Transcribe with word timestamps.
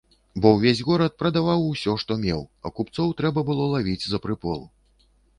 Бо 0.43 0.51
ўвесь 0.53 0.79
горад 0.85 1.13
прадаваў 1.23 1.67
усё, 1.73 1.93
што 2.03 2.17
меў, 2.23 2.41
а 2.69 2.71
купцоў 2.79 3.11
трэба 3.19 3.43
было 3.49 3.67
лавіць 3.75 4.07
за 4.15 4.21
прыпол. 4.25 4.65